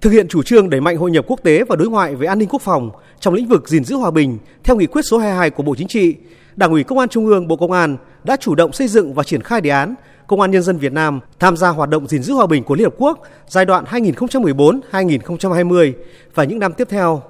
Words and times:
Thực 0.00 0.10
hiện 0.10 0.28
chủ 0.28 0.42
trương 0.42 0.70
đẩy 0.70 0.80
mạnh 0.80 0.96
hội 0.96 1.10
nhập 1.10 1.24
quốc 1.28 1.40
tế 1.42 1.64
và 1.64 1.76
đối 1.76 1.88
ngoại 1.88 2.14
về 2.14 2.26
an 2.26 2.38
ninh 2.38 2.48
quốc 2.48 2.62
phòng 2.62 2.90
trong 3.20 3.34
lĩnh 3.34 3.48
vực 3.48 3.68
gìn 3.68 3.84
giữ 3.84 3.96
hòa 3.96 4.10
bình 4.10 4.38
theo 4.64 4.76
nghị 4.76 4.86
quyết 4.86 5.02
số 5.02 5.18
22 5.18 5.50
của 5.50 5.62
Bộ 5.62 5.74
Chính 5.74 5.88
trị, 5.88 6.16
Đảng 6.56 6.70
ủy 6.70 6.84
Công 6.84 6.98
an 6.98 7.08
Trung 7.08 7.26
ương 7.26 7.48
Bộ 7.48 7.56
Công 7.56 7.72
an 7.72 7.96
đã 8.24 8.36
chủ 8.36 8.54
động 8.54 8.72
xây 8.72 8.88
dựng 8.88 9.14
và 9.14 9.22
triển 9.22 9.42
khai 9.42 9.60
đề 9.60 9.70
án 9.70 9.94
Công 10.26 10.40
an 10.40 10.50
nhân 10.50 10.62
dân 10.62 10.78
Việt 10.78 10.92
Nam 10.92 11.20
tham 11.38 11.56
gia 11.56 11.68
hoạt 11.68 11.90
động 11.90 12.08
gìn 12.08 12.22
giữ 12.22 12.34
hòa 12.34 12.46
bình 12.46 12.64
của 12.64 12.74
Liên 12.74 12.84
Hợp 12.84 12.94
Quốc 12.98 13.22
giai 13.48 13.64
đoạn 13.64 13.84
2014-2020 13.84 15.92
và 16.34 16.44
những 16.44 16.58
năm 16.58 16.72
tiếp 16.72 16.88
theo. 16.90 17.22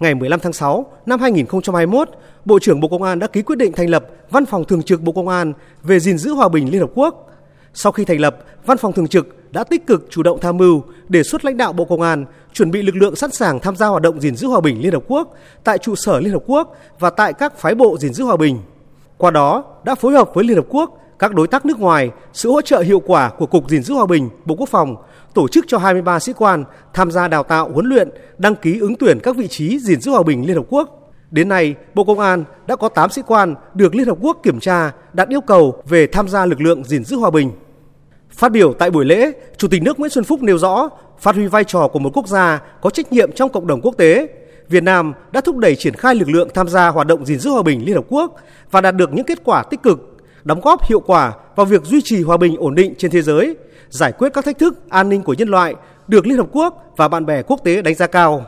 Ngày 0.00 0.14
15 0.14 0.40
tháng 0.40 0.52
6 0.52 0.92
năm 1.06 1.20
2021, 1.20 2.08
Bộ 2.44 2.58
trưởng 2.58 2.80
Bộ 2.80 2.88
Công 2.88 3.02
an 3.02 3.18
đã 3.18 3.26
ký 3.26 3.42
quyết 3.42 3.58
định 3.58 3.72
thành 3.72 3.90
lập 3.90 4.06
Văn 4.30 4.46
phòng 4.46 4.64
Thường 4.64 4.82
trực 4.82 5.02
Bộ 5.02 5.12
Công 5.12 5.28
an 5.28 5.52
về 5.82 6.00
gìn 6.00 6.18
giữ 6.18 6.34
hòa 6.34 6.48
bình 6.48 6.70
Liên 6.70 6.80
Hợp 6.80 6.90
Quốc. 6.94 7.30
Sau 7.74 7.92
khi 7.92 8.04
thành 8.04 8.20
lập, 8.20 8.36
Văn 8.66 8.78
phòng 8.78 8.92
Thường 8.92 9.08
trực 9.08 9.36
đã 9.54 9.64
tích 9.64 9.86
cực 9.86 10.06
chủ 10.10 10.22
động 10.22 10.40
tham 10.40 10.56
mưu, 10.56 10.82
đề 11.08 11.22
xuất 11.22 11.44
lãnh 11.44 11.56
đạo 11.56 11.72
Bộ 11.72 11.84
Công 11.84 12.00
an 12.00 12.24
chuẩn 12.52 12.70
bị 12.70 12.82
lực 12.82 12.94
lượng 12.96 13.16
sẵn 13.16 13.30
sàng 13.30 13.60
tham 13.60 13.76
gia 13.76 13.86
hoạt 13.86 14.02
động 14.02 14.20
gìn 14.20 14.36
giữ 14.36 14.48
hòa 14.48 14.60
bình 14.60 14.82
Liên 14.82 14.92
Hợp 14.92 15.02
Quốc 15.08 15.34
tại 15.64 15.78
trụ 15.78 15.94
sở 15.94 16.20
Liên 16.20 16.32
Hợp 16.32 16.42
Quốc 16.46 16.76
và 16.98 17.10
tại 17.10 17.32
các 17.32 17.58
phái 17.58 17.74
bộ 17.74 17.96
gìn 17.98 18.14
giữ 18.14 18.24
hòa 18.24 18.36
bình. 18.36 18.58
Qua 19.16 19.30
đó, 19.30 19.64
đã 19.84 19.94
phối 19.94 20.12
hợp 20.12 20.30
với 20.34 20.44
Liên 20.44 20.56
Hợp 20.56 20.66
Quốc, 20.68 20.98
các 21.18 21.34
đối 21.34 21.48
tác 21.48 21.66
nước 21.66 21.78
ngoài, 21.78 22.10
sự 22.32 22.50
hỗ 22.50 22.60
trợ 22.60 22.80
hiệu 22.80 23.00
quả 23.00 23.30
của 23.38 23.46
Cục 23.46 23.70
gìn 23.70 23.82
giữ 23.82 23.94
hòa 23.94 24.06
bình, 24.06 24.28
Bộ 24.44 24.54
Quốc 24.54 24.68
phòng, 24.68 24.96
tổ 25.34 25.48
chức 25.48 25.64
cho 25.68 25.78
23 25.78 26.18
sĩ 26.18 26.32
quan 26.32 26.64
tham 26.94 27.10
gia 27.10 27.28
đào 27.28 27.42
tạo, 27.42 27.70
huấn 27.72 27.86
luyện, 27.86 28.08
đăng 28.38 28.54
ký 28.54 28.78
ứng 28.78 28.96
tuyển 28.96 29.18
các 29.22 29.36
vị 29.36 29.48
trí 29.48 29.78
gìn 29.78 30.00
giữ 30.00 30.10
hòa 30.10 30.22
bình 30.22 30.46
Liên 30.46 30.56
Hợp 30.56 30.66
Quốc. 30.68 31.12
Đến 31.30 31.48
nay, 31.48 31.74
Bộ 31.94 32.04
Công 32.04 32.20
an 32.20 32.44
đã 32.66 32.76
có 32.76 32.88
8 32.88 33.10
sĩ 33.10 33.22
quan 33.26 33.54
được 33.74 33.94
Liên 33.94 34.06
Hợp 34.06 34.18
Quốc 34.20 34.38
kiểm 34.42 34.60
tra 34.60 34.92
đạt 35.12 35.28
yêu 35.28 35.40
cầu 35.40 35.82
về 35.88 36.06
tham 36.06 36.28
gia 36.28 36.46
lực 36.46 36.60
lượng 36.60 36.84
gìn 36.84 37.04
giữ 37.04 37.16
hòa 37.16 37.30
bình. 37.30 37.50
Phát 38.36 38.52
biểu 38.52 38.74
tại 38.74 38.90
buổi 38.90 39.04
lễ, 39.04 39.32
Chủ 39.56 39.68
tịch 39.68 39.82
nước 39.82 39.98
Nguyễn 39.98 40.10
Xuân 40.10 40.24
Phúc 40.24 40.42
nêu 40.42 40.58
rõ, 40.58 40.88
phát 41.18 41.34
huy 41.34 41.46
vai 41.46 41.64
trò 41.64 41.88
của 41.88 41.98
một 41.98 42.10
quốc 42.14 42.28
gia 42.28 42.62
có 42.80 42.90
trách 42.90 43.12
nhiệm 43.12 43.32
trong 43.32 43.50
cộng 43.50 43.66
đồng 43.66 43.80
quốc 43.80 43.94
tế, 43.98 44.28
Việt 44.68 44.82
Nam 44.82 45.12
đã 45.32 45.40
thúc 45.40 45.56
đẩy 45.56 45.76
triển 45.76 45.94
khai 45.94 46.14
lực 46.14 46.28
lượng 46.28 46.48
tham 46.54 46.68
gia 46.68 46.88
hoạt 46.88 47.06
động 47.06 47.26
gìn 47.26 47.38
giữ 47.38 47.50
hòa 47.50 47.62
bình 47.62 47.84
Liên 47.84 47.94
Hợp 47.94 48.04
Quốc 48.08 48.36
và 48.70 48.80
đạt 48.80 48.94
được 48.94 49.12
những 49.12 49.24
kết 49.24 49.38
quả 49.44 49.62
tích 49.62 49.82
cực, 49.82 50.16
đóng 50.44 50.60
góp 50.60 50.84
hiệu 50.88 51.00
quả 51.00 51.32
vào 51.56 51.66
việc 51.66 51.82
duy 51.84 52.00
trì 52.00 52.22
hòa 52.22 52.36
bình 52.36 52.56
ổn 52.56 52.74
định 52.74 52.94
trên 52.98 53.10
thế 53.10 53.22
giới, 53.22 53.56
giải 53.88 54.12
quyết 54.12 54.28
các 54.34 54.44
thách 54.44 54.58
thức 54.58 54.88
an 54.88 55.08
ninh 55.08 55.22
của 55.22 55.34
nhân 55.34 55.48
loại 55.48 55.74
được 56.08 56.26
Liên 56.26 56.38
Hợp 56.38 56.46
Quốc 56.52 56.92
và 56.96 57.08
bạn 57.08 57.26
bè 57.26 57.42
quốc 57.42 57.60
tế 57.64 57.82
đánh 57.82 57.94
giá 57.94 58.06
cao. 58.06 58.46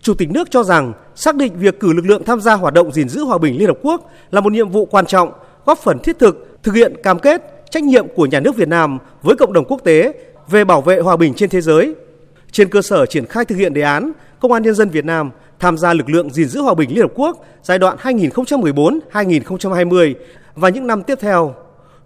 Chủ 0.00 0.14
tịch 0.14 0.30
nước 0.30 0.50
cho 0.50 0.62
rằng 0.62 0.92
xác 1.14 1.36
định 1.36 1.58
việc 1.58 1.80
cử 1.80 1.92
lực 1.92 2.06
lượng 2.06 2.24
tham 2.24 2.40
gia 2.40 2.54
hoạt 2.54 2.74
động 2.74 2.92
gìn 2.92 3.08
giữ 3.08 3.24
hòa 3.24 3.38
bình 3.38 3.58
Liên 3.58 3.68
Hợp 3.68 3.78
Quốc 3.82 4.10
là 4.30 4.40
một 4.40 4.52
nhiệm 4.52 4.68
vụ 4.68 4.86
quan 4.86 5.06
trọng, 5.06 5.32
góp 5.66 5.78
phần 5.78 5.98
thiết 5.98 6.18
thực 6.18 6.58
thực 6.62 6.74
hiện 6.74 6.94
cam 7.02 7.18
kết 7.18 7.53
trách 7.70 7.82
nhiệm 7.82 8.06
của 8.14 8.26
nhà 8.26 8.40
nước 8.40 8.56
Việt 8.56 8.68
Nam 8.68 8.98
với 9.22 9.36
cộng 9.36 9.52
đồng 9.52 9.64
quốc 9.64 9.80
tế 9.84 10.14
về 10.48 10.64
bảo 10.64 10.82
vệ 10.82 11.00
hòa 11.00 11.16
bình 11.16 11.34
trên 11.34 11.50
thế 11.50 11.60
giới. 11.60 11.94
Trên 12.52 12.68
cơ 12.68 12.82
sở 12.82 13.06
triển 13.06 13.26
khai 13.26 13.44
thực 13.44 13.56
hiện 13.56 13.74
đề 13.74 13.82
án, 13.82 14.12
Công 14.44 14.52
an 14.52 14.62
nhân 14.62 14.74
dân 14.74 14.88
Việt 14.88 15.04
Nam 15.04 15.30
tham 15.58 15.78
gia 15.78 15.94
lực 15.94 16.08
lượng 16.08 16.30
gìn 16.30 16.48
giữ 16.48 16.60
hòa 16.60 16.74
bình 16.74 16.90
Liên 16.90 17.02
Hợp 17.02 17.12
Quốc 17.14 17.44
giai 17.62 17.78
đoạn 17.78 17.96
2014-2020 18.02 20.14
và 20.54 20.68
những 20.68 20.86
năm 20.86 21.02
tiếp 21.02 21.18
theo. 21.20 21.54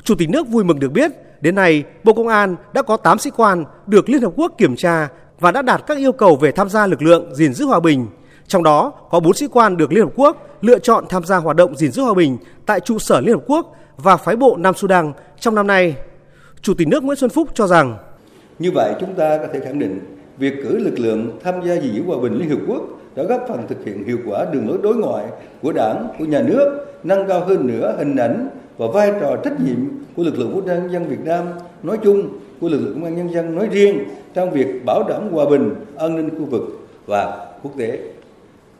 Chủ 0.04 0.14
tịch 0.14 0.30
nước 0.30 0.48
vui 0.48 0.64
mừng 0.64 0.78
được 0.78 0.92
biết, 0.92 1.10
đến 1.40 1.54
nay 1.54 1.84
Bộ 2.04 2.12
Công 2.12 2.28
an 2.28 2.56
đã 2.72 2.82
có 2.82 2.96
8 2.96 3.18
sĩ 3.18 3.30
quan 3.36 3.64
được 3.86 4.08
Liên 4.08 4.22
Hợp 4.22 4.32
Quốc 4.36 4.52
kiểm 4.58 4.76
tra 4.76 5.08
và 5.40 5.50
đã 5.50 5.62
đạt 5.62 5.82
các 5.86 5.98
yêu 5.98 6.12
cầu 6.12 6.36
về 6.36 6.52
tham 6.52 6.68
gia 6.68 6.86
lực 6.86 7.02
lượng 7.02 7.34
gìn 7.34 7.54
giữ 7.54 7.64
hòa 7.64 7.80
bình. 7.80 8.06
Trong 8.46 8.62
đó 8.62 8.92
có 9.10 9.20
4 9.20 9.34
sĩ 9.34 9.46
quan 9.52 9.76
được 9.76 9.92
Liên 9.92 10.04
Hợp 10.04 10.12
Quốc 10.16 10.46
lựa 10.60 10.78
chọn 10.78 11.04
tham 11.08 11.24
gia 11.24 11.36
hoạt 11.36 11.56
động 11.56 11.76
gìn 11.76 11.92
giữ 11.92 12.02
hòa 12.02 12.14
bình 12.14 12.38
tại 12.66 12.80
trụ 12.80 12.98
sở 12.98 13.20
Liên 13.20 13.34
Hợp 13.34 13.42
Quốc 13.46 13.76
và 14.02 14.16
phái 14.16 14.36
bộ 14.36 14.56
Nam 14.56 14.74
Sudan 14.74 15.12
trong 15.40 15.54
năm 15.54 15.66
nay. 15.66 15.96
Chủ 16.62 16.74
tịch 16.74 16.88
nước 16.88 17.04
Nguyễn 17.04 17.16
Xuân 17.16 17.30
Phúc 17.30 17.48
cho 17.54 17.66
rằng 17.66 17.96
Như 18.58 18.70
vậy 18.70 18.94
chúng 19.00 19.14
ta 19.14 19.38
có 19.38 19.46
thể 19.52 19.60
khẳng 19.60 19.78
định 19.78 20.00
việc 20.38 20.54
cử 20.62 20.78
lực 20.78 20.98
lượng 20.98 21.38
tham 21.44 21.54
gia 21.66 21.74
gìn 21.74 21.94
giữ 21.94 22.02
hòa 22.06 22.18
bình 22.22 22.38
Liên 22.38 22.48
hiệp 22.48 22.58
Quốc 22.68 22.82
đã 23.14 23.22
góp 23.22 23.44
phần 23.48 23.66
thực 23.68 23.84
hiện 23.84 24.04
hiệu 24.04 24.18
quả 24.26 24.46
đường 24.52 24.68
lối 24.68 24.78
đối 24.82 24.94
ngoại 24.96 25.24
của 25.62 25.72
đảng, 25.72 26.08
của 26.18 26.24
nhà 26.24 26.42
nước, 26.42 26.86
nâng 27.04 27.28
cao 27.28 27.44
hơn 27.44 27.66
nữa 27.66 27.94
hình 27.98 28.16
ảnh 28.16 28.48
và 28.76 28.86
vai 28.94 29.12
trò 29.20 29.36
trách 29.44 29.60
nhiệm 29.60 29.76
của 30.16 30.22
lực 30.22 30.38
lượng 30.38 30.54
vũ 30.54 30.60
trang 30.60 30.82
nhân 30.82 30.92
dân 30.92 31.04
Việt 31.04 31.24
Nam 31.24 31.44
nói 31.82 31.98
chung, 32.04 32.28
của 32.60 32.68
lực 32.68 32.80
lượng 32.80 32.94
công 32.94 33.04
an 33.04 33.16
nhân 33.16 33.32
dân 33.32 33.54
nói 33.54 33.68
riêng 33.72 33.98
trong 34.34 34.50
việc 34.50 34.84
bảo 34.84 35.02
đảm 35.08 35.28
hòa 35.32 35.44
bình, 35.50 35.74
an 35.96 36.16
ninh 36.16 36.30
khu 36.30 36.44
vực 36.44 36.62
và 37.06 37.46
quốc 37.62 37.72
tế. 37.78 37.98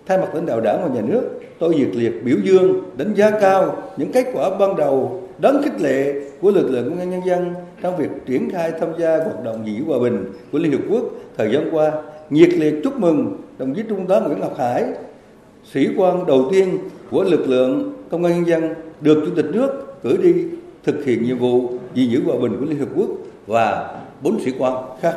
Thay 0.09 0.19
mặt 0.19 0.35
lãnh 0.35 0.47
đạo 0.47 0.61
đảng 0.61 0.83
và 0.83 0.95
nhà 0.95 1.01
nước, 1.09 1.23
tôi 1.59 1.75
nhiệt 1.75 1.89
liệt 1.93 2.25
biểu 2.25 2.37
dương, 2.45 2.83
đánh 2.97 3.15
giá 3.15 3.31
cao 3.31 3.83
những 3.97 4.13
kết 4.13 4.27
quả 4.33 4.51
ban 4.59 4.77
đầu 4.77 5.23
đáng 5.39 5.63
khích 5.63 5.81
lệ 5.81 6.15
của 6.41 6.51
lực 6.51 6.71
lượng 6.71 6.89
công 6.91 6.99
an 6.99 7.11
nhân 7.11 7.21
dân 7.27 7.55
trong 7.83 7.97
việc 7.97 8.09
triển 8.27 8.51
khai 8.51 8.73
tham 8.81 8.89
gia 8.99 9.17
hoạt 9.17 9.45
động 9.45 9.67
gìn 9.67 9.77
giữ 9.77 9.85
hòa 9.85 9.99
bình 9.99 10.33
của 10.53 10.59
Liên 10.59 10.73
Hợp 10.73 10.79
Quốc 10.91 11.03
thời 11.37 11.53
gian 11.53 11.69
qua. 11.73 11.93
Nhiệt 12.31 12.49
liệt 12.49 12.75
chúc 12.85 12.99
mừng 13.01 13.37
đồng 13.59 13.75
chí 13.75 13.83
Trung 13.89 14.07
tá 14.07 14.21
Nguyễn 14.21 14.41
Ngọc 14.41 14.59
Hải, 14.59 14.85
sĩ 15.73 15.89
quan 15.97 16.27
đầu 16.27 16.49
tiên 16.53 16.79
của 17.11 17.23
lực 17.25 17.49
lượng 17.49 17.95
công 18.11 18.25
an 18.25 18.35
nhân 18.35 18.47
dân 18.47 18.75
được 19.01 19.23
Chủ 19.27 19.31
tịch 19.37 19.47
nước 19.53 20.01
cử 20.03 20.17
đi 20.23 20.35
thực 20.85 21.05
hiện 21.05 21.25
nhiệm 21.25 21.39
vụ 21.39 21.71
gìn 21.95 22.11
giữ 22.11 22.23
hòa 22.25 22.37
bình 22.43 22.57
của 22.61 22.67
Liên 22.67 22.79
Hợp 22.79 22.89
Quốc 22.97 23.09
và 23.47 23.97
bốn 24.23 24.41
sĩ 24.41 24.53
quan 24.59 24.75
khác. 25.01 25.17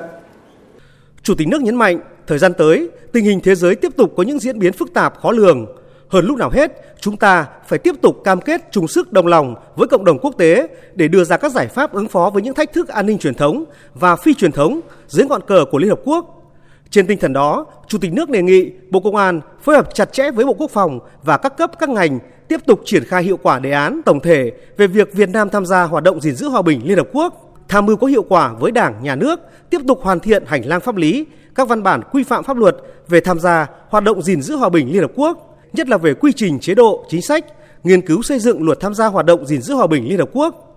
Chủ 1.24 1.34
tịch 1.38 1.48
nước 1.48 1.62
nhấn 1.62 1.76
mạnh, 1.76 2.00
thời 2.32 2.40
gian 2.40 2.54
tới, 2.54 2.90
tình 3.12 3.26
hình 3.26 3.40
thế 3.44 3.56
giới 3.56 3.76
tiếp 3.76 3.92
tục 3.98 4.14
có 4.18 4.24
những 4.24 4.40
diễn 4.40 4.60
biến 4.60 4.74
phức 4.74 4.94
tạp 4.94 5.18
khó 5.18 5.32
lường. 5.32 5.66
Hơn 6.08 6.26
lúc 6.26 6.38
nào 6.38 6.50
hết, 6.50 6.72
chúng 7.00 7.18
ta 7.18 7.48
phải 7.68 7.80
tiếp 7.80 7.96
tục 8.02 8.16
cam 8.24 8.42
kết 8.42 8.62
chung 8.72 8.88
sức 8.88 9.12
đồng 9.12 9.28
lòng 9.28 9.56
với 9.76 9.88
cộng 9.88 10.06
đồng 10.06 10.20
quốc 10.20 10.36
tế 10.38 10.68
để 10.96 11.08
đưa 11.08 11.24
ra 11.24 11.38
các 11.38 11.52
giải 11.52 11.68
pháp 11.68 11.94
ứng 11.94 12.08
phó 12.08 12.30
với 12.34 12.42
những 12.42 12.54
thách 12.54 12.74
thức 12.74 12.88
an 12.88 13.06
ninh 13.06 13.18
truyền 13.18 13.34
thống 13.34 13.64
và 13.94 14.16
phi 14.16 14.34
truyền 14.34 14.52
thống 14.52 14.80
dưới 15.08 15.28
ngọn 15.28 15.42
cờ 15.48 15.66
của 15.72 15.78
Liên 15.78 15.90
Hợp 15.90 16.00
Quốc. 16.06 16.52
Trên 16.90 17.08
tinh 17.08 17.20
thần 17.20 17.34
đó, 17.34 17.66
Chủ 17.88 17.98
tịch 17.98 18.14
nước 18.14 18.30
đề 18.30 18.42
nghị 18.42 18.72
Bộ 18.90 19.00
Công 19.00 19.16
an 19.16 19.42
phối 19.62 19.76
hợp 19.76 19.94
chặt 19.94 20.14
chẽ 20.14 20.32
với 20.32 20.46
Bộ 20.46 20.54
Quốc 20.54 20.72
phòng 20.72 21.00
và 21.24 21.38
các 21.38 21.58
cấp 21.58 21.72
các 21.80 21.90
ngành 21.90 22.20
tiếp 22.48 22.62
tục 22.68 22.82
triển 22.86 23.04
khai 23.06 23.24
hiệu 23.24 23.38
quả 23.44 23.60
đề 23.60 23.72
án 23.72 24.02
tổng 24.06 24.20
thể 24.20 24.52
về 24.78 24.88
việc 24.88 25.14
Việt 25.14 25.30
Nam 25.30 25.50
tham 25.50 25.66
gia 25.66 25.84
hoạt 25.84 26.04
động 26.04 26.22
gìn 26.22 26.36
giữ 26.36 26.50
hòa 26.50 26.62
bình 26.62 26.82
Liên 26.84 26.98
Hợp 26.98 27.08
Quốc, 27.14 27.56
tham 27.68 27.86
mưu 27.86 27.98
có 27.98 28.08
hiệu 28.08 28.24
quả 28.30 28.54
với 28.60 28.72
Đảng, 28.72 29.04
Nhà 29.04 29.16
nước, 29.16 29.40
tiếp 29.70 29.82
tục 29.88 30.00
hoàn 30.02 30.20
thiện 30.20 30.44
hành 30.46 30.66
lang 30.66 30.82
pháp 30.82 30.96
lý, 30.96 31.26
các 31.56 31.68
văn 31.68 31.84
bản 31.84 32.02
quy 32.12 32.24
phạm 32.24 32.44
pháp 32.44 32.58
luật 32.58 32.78
về 33.08 33.20
tham 33.20 33.40
gia 33.40 33.68
hoạt 33.90 34.04
động 34.04 34.22
gìn 34.22 34.42
giữ 34.42 34.56
hòa 34.56 34.70
bình 34.70 34.92
Liên 34.92 35.02
Hợp 35.02 35.12
Quốc, 35.16 35.58
nhất 35.74 35.90
là 35.90 35.98
về 35.98 36.14
quy 36.14 36.32
trình 36.36 36.60
chế 36.60 36.76
độ, 36.76 37.06
chính 37.10 37.22
sách, 37.22 37.46
nghiên 37.84 38.02
cứu 38.02 38.22
xây 38.22 38.40
dựng 38.40 38.64
luật 38.64 38.80
tham 38.80 38.94
gia 38.94 39.08
hoạt 39.08 39.26
động 39.26 39.46
gìn 39.46 39.62
giữ 39.62 39.74
hòa 39.74 39.88
bình 39.88 40.10
Liên 40.10 40.20
Hợp 40.20 40.30
Quốc. 40.34 40.68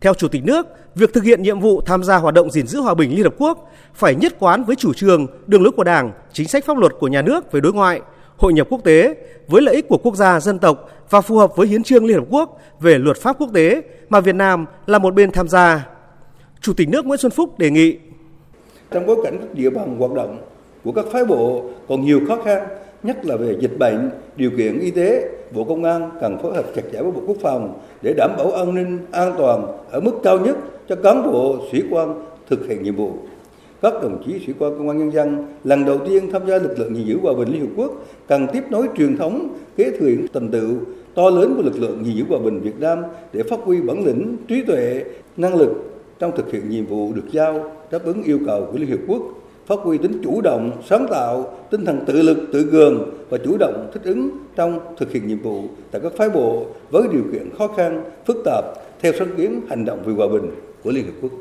Theo 0.00 0.14
Chủ 0.14 0.28
tịch 0.28 0.44
nước, 0.44 0.66
việc 0.94 1.12
thực 1.12 1.24
hiện 1.24 1.42
nhiệm 1.42 1.60
vụ 1.60 1.80
tham 1.86 2.04
gia 2.04 2.16
hoạt 2.16 2.34
động 2.34 2.50
gìn 2.50 2.66
giữ 2.66 2.80
hòa 2.80 2.94
bình 2.94 3.10
Liên 3.10 3.24
Hợp 3.24 3.34
Quốc 3.38 3.70
phải 3.94 4.14
nhất 4.14 4.36
quán 4.38 4.64
với 4.64 4.76
chủ 4.76 4.94
trương, 4.94 5.26
đường 5.46 5.62
lối 5.62 5.72
của 5.72 5.84
Đảng, 5.84 6.12
chính 6.32 6.48
sách 6.48 6.64
pháp 6.64 6.76
luật 6.76 6.92
của 7.00 7.08
nhà 7.08 7.22
nước 7.22 7.52
về 7.52 7.60
đối 7.60 7.72
ngoại, 7.72 8.00
hội 8.36 8.52
nhập 8.52 8.66
quốc 8.70 8.84
tế 8.84 9.16
với 9.48 9.62
lợi 9.62 9.74
ích 9.74 9.88
của 9.88 9.98
quốc 9.98 10.16
gia 10.16 10.40
dân 10.40 10.58
tộc 10.58 10.90
và 11.10 11.20
phù 11.20 11.38
hợp 11.38 11.56
với 11.56 11.66
hiến 11.66 11.82
trương 11.82 12.04
Liên 12.04 12.18
Hợp 12.18 12.24
Quốc 12.30 12.60
về 12.80 12.98
luật 12.98 13.16
pháp 13.16 13.36
quốc 13.38 13.50
tế 13.54 13.82
mà 14.08 14.20
Việt 14.20 14.34
Nam 14.34 14.66
là 14.86 14.98
một 14.98 15.14
bên 15.14 15.30
tham 15.30 15.48
gia. 15.48 15.86
Chủ 16.60 16.72
tịch 16.72 16.88
nước 16.88 17.06
Nguyễn 17.06 17.18
Xuân 17.18 17.32
Phúc 17.32 17.58
đề 17.58 17.70
nghị 17.70 17.98
trong 18.90 19.06
bối 19.06 19.16
cảnh 19.24 19.36
các 19.40 19.54
địa 19.54 19.70
bàn 19.70 19.96
hoạt 19.98 20.12
động 20.12 20.38
của 20.84 20.92
các 20.92 21.04
phái 21.12 21.24
bộ 21.24 21.62
còn 21.88 22.04
nhiều 22.04 22.20
khó 22.28 22.36
khăn, 22.44 22.66
nhất 23.02 23.26
là 23.26 23.36
về 23.36 23.56
dịch 23.60 23.78
bệnh, 23.78 24.10
điều 24.36 24.50
kiện 24.56 24.80
y 24.80 24.90
tế, 24.90 25.28
Bộ 25.54 25.64
Công 25.64 25.84
an 25.84 26.10
cần 26.20 26.38
phối 26.38 26.54
hợp 26.54 26.64
chặt 26.74 26.82
chẽ 26.92 27.02
với 27.02 27.10
Bộ 27.10 27.20
Quốc 27.26 27.36
phòng 27.40 27.78
để 28.02 28.14
đảm 28.16 28.30
bảo 28.38 28.50
an 28.50 28.74
ninh, 28.74 28.98
an 29.10 29.32
toàn 29.38 29.66
ở 29.90 30.00
mức 30.00 30.12
cao 30.22 30.38
nhất 30.38 30.56
cho 30.88 30.96
cán 30.96 31.22
bộ, 31.22 31.56
sĩ 31.72 31.82
quan 31.90 32.22
thực 32.48 32.68
hiện 32.68 32.82
nhiệm 32.82 32.96
vụ. 32.96 33.12
Các 33.82 33.94
đồng 34.02 34.22
chí 34.26 34.38
sĩ 34.46 34.52
quan 34.58 34.78
công 34.78 34.88
an 34.88 34.98
nhân 34.98 35.12
dân 35.12 35.46
lần 35.64 35.84
đầu 35.84 35.98
tiên 36.08 36.30
tham 36.32 36.42
gia 36.48 36.58
lực 36.58 36.78
lượng 36.78 36.96
gìn 36.96 37.06
giữ 37.06 37.18
hòa 37.22 37.32
bình 37.38 37.48
Liên 37.48 37.60
Hợp 37.60 37.72
Quốc 37.76 37.92
cần 38.28 38.46
tiếp 38.52 38.62
nối 38.70 38.86
truyền 38.96 39.16
thống 39.16 39.48
kế 39.76 39.90
thừa 39.90 40.10
thành 40.34 40.48
tựu 40.48 40.70
to 41.14 41.30
lớn 41.30 41.54
của 41.56 41.62
lực 41.62 41.78
lượng 41.78 42.04
gìn 42.04 42.16
giữ 42.16 42.24
hòa 42.28 42.38
bình 42.44 42.60
Việt 42.60 42.80
Nam 42.80 43.02
để 43.32 43.42
phát 43.42 43.60
huy 43.64 43.80
bản 43.80 44.04
lĩnh, 44.04 44.36
trí 44.48 44.62
tuệ, 44.62 45.04
năng 45.36 45.54
lực 45.54 45.70
trong 46.18 46.36
thực 46.36 46.52
hiện 46.52 46.70
nhiệm 46.70 46.86
vụ 46.86 47.12
được 47.12 47.24
giao 47.32 47.70
đáp 47.90 48.04
ứng 48.04 48.22
yêu 48.22 48.38
cầu 48.46 48.68
của 48.72 48.78
Liên 48.78 48.88
Hiệp 48.88 48.98
Quốc, 49.08 49.22
phát 49.66 49.78
huy 49.82 49.98
tính 49.98 50.20
chủ 50.24 50.40
động, 50.40 50.82
sáng 50.88 51.06
tạo, 51.10 51.58
tinh 51.70 51.84
thần 51.84 52.04
tự 52.06 52.22
lực, 52.22 52.38
tự 52.52 52.68
cường 52.72 53.10
và 53.30 53.38
chủ 53.44 53.56
động 53.58 53.90
thích 53.94 54.02
ứng 54.04 54.30
trong 54.56 54.80
thực 54.98 55.12
hiện 55.12 55.26
nhiệm 55.26 55.42
vụ 55.42 55.64
tại 55.90 56.00
các 56.00 56.12
phái 56.16 56.30
bộ 56.30 56.66
với 56.90 57.02
điều 57.12 57.22
kiện 57.32 57.50
khó 57.58 57.68
khăn, 57.68 58.04
phức 58.26 58.36
tạp 58.44 58.64
theo 59.00 59.12
sáng 59.18 59.36
kiến 59.36 59.60
hành 59.70 59.84
động 59.84 60.02
vì 60.04 60.14
hòa 60.14 60.28
bình 60.28 60.50
của 60.84 60.90
Liên 60.90 61.04
Hiệp 61.04 61.14
Quốc. 61.22 61.32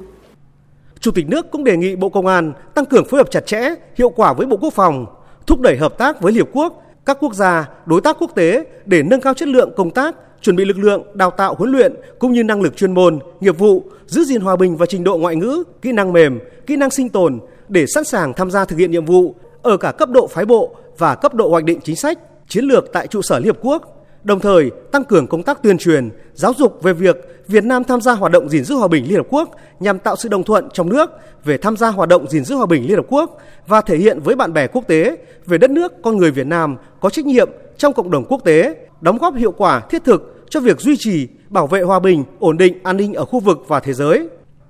Chủ 1.00 1.12
tịch 1.12 1.30
nước 1.30 1.52
cũng 1.52 1.64
đề 1.64 1.78
nghị 1.78 1.96
Bộ 1.96 2.10
Công 2.10 2.26
an 2.26 2.54
tăng 2.74 2.86
cường 2.86 3.06
phối 3.06 3.18
hợp 3.18 3.32
chặt 3.32 3.46
chẽ, 3.46 3.76
hiệu 3.96 4.10
quả 4.10 4.34
với 4.34 4.46
Bộ 4.46 4.58
Quốc 4.58 4.74
phòng, 4.74 5.06
thúc 5.48 5.62
đẩy 5.62 5.78
hợp 5.78 5.98
tác 5.98 6.22
với 6.22 6.32
Liên 6.32 6.46
Hiệp 6.46 6.54
Quốc, 6.54 6.84
các 7.06 7.18
quốc 7.20 7.34
gia, 7.34 7.70
đối 7.86 8.02
tác 8.02 8.18
quốc 8.20 8.32
tế 8.36 8.66
để 8.86 9.04
nâng 9.04 9.22
cao 9.22 9.34
chất 9.34 9.48
lượng 9.48 9.72
công 9.78 9.92
tác, 9.92 10.16
chuẩn 10.42 10.56
bị 10.56 10.66
lực 10.66 10.78
lượng, 10.78 11.04
đào 11.14 11.32
tạo 11.32 11.56
huấn 11.58 11.72
luyện 11.72 11.94
cũng 12.20 12.32
như 12.32 12.44
năng 12.44 12.62
lực 12.62 12.78
chuyên 12.78 12.94
môn, 12.94 13.20
nghiệp 13.40 13.58
vụ, 13.58 13.84
giữ 14.08 14.24
gìn 14.24 14.42
hòa 14.42 14.56
bình 14.56 14.78
và 14.78 14.86
trình 14.86 15.04
độ 15.04 15.18
ngoại 15.18 15.36
ngữ, 15.36 15.64
kỹ 15.82 15.92
năng 15.92 16.14
mềm, 16.14 16.40
kỹ 16.66 16.76
năng 16.76 16.90
sinh 16.90 17.10
tồn 17.10 17.40
để 17.68 17.86
sẵn 17.88 18.04
sàng 18.04 18.34
tham 18.34 18.52
gia 18.52 18.66
thực 18.66 18.80
hiện 18.80 18.92
nhiệm 18.92 19.06
vụ 19.06 19.36
ở 19.62 19.78
cả 19.78 19.92
cấp 19.92 20.10
độ 20.10 20.28
phái 20.28 20.46
bộ 20.46 20.76
và 20.98 21.16
cấp 21.16 21.34
độ 21.34 21.50
hoạch 21.50 21.64
định 21.64 21.80
chính 21.84 21.96
sách, 21.96 22.20
chiến 22.48 22.66
lược 22.66 22.94
tại 22.94 23.08
trụ 23.08 23.22
sở 23.22 23.40
Liên 23.40 23.48
Hợp 23.48 23.58
Quốc 23.62 23.99
đồng 24.24 24.40
thời 24.40 24.72
tăng 24.92 25.04
cường 25.04 25.28
công 25.28 25.44
tác 25.44 25.64
tuyên 25.64 25.78
truyền, 25.78 26.10
giáo 26.34 26.54
dục 26.58 26.84
về 26.84 26.94
việc 26.94 27.44
Việt 27.48 27.64
Nam 27.64 27.84
tham 27.84 28.02
gia 28.02 28.14
hoạt 28.14 28.32
động 28.32 28.50
gìn 28.50 28.64
giữ 28.64 28.76
hòa 28.76 28.88
bình 28.88 29.08
Liên 29.08 29.18
Hợp 29.18 29.28
Quốc 29.30 29.50
nhằm 29.80 30.00
tạo 30.00 30.16
sự 30.16 30.30
đồng 30.30 30.44
thuận 30.44 30.70
trong 30.74 30.90
nước 30.90 31.12
về 31.44 31.58
tham 31.58 31.78
gia 31.78 31.88
hoạt 31.90 32.10
động 32.10 32.30
gìn 32.30 32.46
giữ 32.46 32.56
hòa 32.56 32.66
bình 32.66 32.88
Liên 32.88 32.98
Hợp 32.98 33.06
Quốc 33.10 33.38
và 33.68 33.82
thể 33.82 33.98
hiện 33.98 34.20
với 34.20 34.36
bạn 34.36 34.54
bè 34.54 34.68
quốc 34.68 34.88
tế 34.88 35.18
về 35.46 35.58
đất 35.58 35.72
nước 35.72 35.94
con 36.04 36.18
người 36.18 36.32
Việt 36.32 36.48
Nam 36.48 36.78
có 37.00 37.10
trách 37.10 37.26
nhiệm 37.26 37.50
trong 37.78 37.94
cộng 37.94 38.12
đồng 38.12 38.26
quốc 38.26 38.42
tế, 38.44 38.76
đóng 39.02 39.18
góp 39.18 39.36
hiệu 39.36 39.52
quả 39.52 39.80
thiết 39.80 40.04
thực 40.04 40.46
cho 40.50 40.60
việc 40.60 40.80
duy 40.80 40.98
trì, 40.98 41.28
bảo 41.50 41.68
vệ 41.68 41.82
hòa 41.82 42.00
bình, 42.00 42.24
ổn 42.40 42.58
định, 42.58 42.78
an 42.84 42.98
ninh 42.98 43.14
ở 43.14 43.26
khu 43.26 43.40
vực 43.40 43.58
và 43.68 43.80
thế 43.80 43.94
giới. 43.94 44.28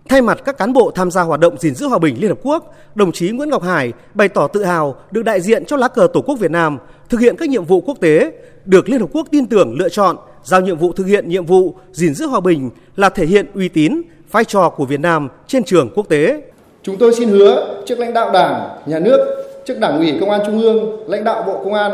Thay 0.09 0.21
mặt 0.21 0.39
các 0.45 0.57
cán 0.57 0.73
bộ 0.73 0.91
tham 0.95 1.11
gia 1.11 1.21
hoạt 1.21 1.39
động 1.39 1.57
gìn 1.57 1.75
giữ 1.75 1.87
hòa 1.87 1.99
bình 1.99 2.15
Liên 2.19 2.29
Hợp 2.29 2.39
Quốc, 2.43 2.75
đồng 2.95 3.11
chí 3.11 3.29
Nguyễn 3.29 3.49
Ngọc 3.49 3.63
Hải 3.63 3.93
bày 4.13 4.29
tỏ 4.29 4.47
tự 4.47 4.63
hào 4.63 4.95
được 5.11 5.23
đại 5.23 5.41
diện 5.41 5.65
cho 5.65 5.77
lá 5.77 5.87
cờ 5.87 6.07
Tổ 6.13 6.21
quốc 6.21 6.35
Việt 6.39 6.51
Nam 6.51 6.77
thực 7.09 7.19
hiện 7.19 7.35
các 7.37 7.49
nhiệm 7.49 7.65
vụ 7.65 7.81
quốc 7.81 7.97
tế, 8.01 8.31
được 8.65 8.89
Liên 8.89 8.99
Hợp 8.99 9.09
Quốc 9.13 9.27
tin 9.31 9.47
tưởng 9.47 9.75
lựa 9.79 9.89
chọn, 9.89 10.17
giao 10.43 10.61
nhiệm 10.61 10.77
vụ 10.77 10.93
thực 10.93 11.03
hiện 11.03 11.29
nhiệm 11.29 11.45
vụ 11.45 11.75
gìn 11.91 12.13
giữ 12.13 12.27
hòa 12.27 12.39
bình 12.39 12.69
là 12.95 13.09
thể 13.09 13.25
hiện 13.25 13.45
uy 13.53 13.69
tín, 13.69 14.01
vai 14.31 14.45
trò 14.45 14.69
của 14.69 14.85
Việt 14.85 14.99
Nam 14.99 15.29
trên 15.47 15.63
trường 15.63 15.89
quốc 15.95 16.09
tế. 16.09 16.41
Chúng 16.83 16.97
tôi 16.97 17.13
xin 17.13 17.29
hứa 17.29 17.81
trước 17.85 17.99
lãnh 17.99 18.13
đạo 18.13 18.31
Đảng, 18.31 18.69
Nhà 18.85 18.99
nước, 18.99 19.45
trước 19.65 19.79
Đảng 19.79 19.97
ủy 19.97 20.17
Công 20.19 20.29
an 20.29 20.41
Trung 20.45 20.61
ương, 20.61 21.09
lãnh 21.09 21.23
đạo 21.23 21.43
Bộ 21.47 21.61
Công 21.63 21.73
an, 21.73 21.91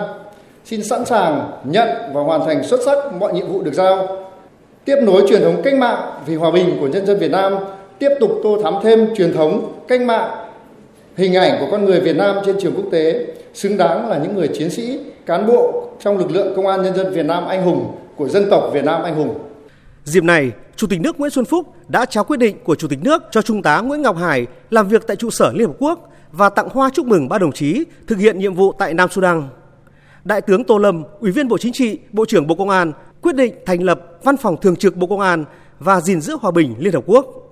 xin 0.66 0.84
sẵn 0.84 1.06
sàng 1.06 1.52
nhận 1.64 1.88
và 2.14 2.22
hoàn 2.22 2.46
thành 2.46 2.64
xuất 2.64 2.80
sắc 2.86 3.14
mọi 3.20 3.34
nhiệm 3.34 3.48
vụ 3.48 3.62
được 3.62 3.74
giao, 3.74 4.08
tiếp 4.86 4.96
nối 5.02 5.24
truyền 5.30 5.42
thống 5.42 5.62
cách 5.64 5.76
mạng 5.76 6.12
vì 6.26 6.36
hòa 6.36 6.52
bình 6.52 6.78
của 6.80 6.88
nhân 6.88 7.06
dân 7.06 7.20
Việt 7.20 7.32
Nam 7.32 7.54
tiếp 8.00 8.10
tục 8.20 8.32
tô 8.44 8.60
thắm 8.64 8.74
thêm 8.84 9.16
truyền 9.16 9.34
thống 9.34 9.74
cách 9.88 10.02
mạng, 10.02 10.32
hình 11.18 11.34
ảnh 11.34 11.58
của 11.60 11.68
con 11.72 11.86
người 11.86 12.00
Việt 12.00 12.16
Nam 12.16 12.36
trên 12.46 12.56
trường 12.60 12.74
quốc 12.76 12.86
tế, 12.92 13.26
xứng 13.54 13.78
đáng 13.78 14.10
là 14.10 14.18
những 14.18 14.36
người 14.36 14.48
chiến 14.48 14.70
sĩ, 14.70 15.00
cán 15.26 15.48
bộ 15.48 15.90
trong 16.00 16.18
lực 16.18 16.32
lượng 16.32 16.54
công 16.56 16.68
an 16.68 16.84
nhân 16.84 16.96
dân 16.96 17.14
Việt 17.14 17.26
Nam 17.26 17.46
anh 17.46 17.64
hùng 17.64 17.96
của 18.16 18.28
dân 18.28 18.48
tộc 18.50 18.70
Việt 18.74 18.84
Nam 18.84 19.04
anh 19.04 19.16
hùng. 19.16 19.40
Dịp 20.04 20.24
này, 20.24 20.52
Chủ 20.76 20.88
tịch 20.88 21.02
nước 21.02 21.20
Nguyễn 21.20 21.32
Xuân 21.32 21.46
Phúc 21.46 21.68
đã 21.88 22.06
trao 22.06 22.24
quyết 22.24 22.38
định 22.38 22.58
của 22.64 22.76
Chủ 22.76 22.88
tịch 22.88 23.00
nước 23.04 23.24
cho 23.32 23.42
Trung 23.42 23.62
tá 23.62 23.82
Nguyễn 23.82 24.02
Ngọc 24.02 24.18
Hải 24.18 24.46
làm 24.70 24.88
việc 24.88 25.08
tại 25.08 25.16
trụ 25.16 25.30
sở 25.30 25.52
Liên 25.54 25.68
Hợp 25.68 25.74
Quốc 25.80 26.10
và 26.32 26.50
tặng 26.50 26.70
hoa 26.70 26.90
chúc 26.94 27.06
mừng 27.06 27.30
ba 27.30 27.38
đồng 27.38 27.52
chí 27.52 27.84
thực 28.08 28.18
hiện 28.18 28.40
nhiệm 28.40 28.54
vụ 28.54 28.72
tại 28.72 28.94
Nam 28.94 29.10
Sudan. 29.10 29.44
Đại 30.24 30.42
tướng 30.42 30.64
Tô 30.64 30.78
Lâm, 30.78 31.04
Ủy 31.20 31.32
viên 31.32 31.48
Bộ 31.48 31.58
Chính 31.58 31.74
trị, 31.74 32.00
Bộ 32.12 32.26
trưởng 32.26 32.48
Bộ 32.48 32.56
Công 32.56 32.70
an 32.70 32.92
quyết 33.22 33.36
định 33.36 33.54
thành 33.66 33.84
lập 33.84 34.02
Văn 34.24 34.38
phòng 34.38 34.58
Thường 34.62 34.76
trực 34.76 34.96
Bộ 34.96 35.08
Công 35.08 35.20
an 35.20 35.46
và 35.80 36.02
gìn 36.02 36.22
giữ 36.22 36.38
hòa 36.42 36.52
bình 36.52 36.76
Liên 36.80 36.94
Hợp 36.94 37.04
Quốc. 37.06 37.45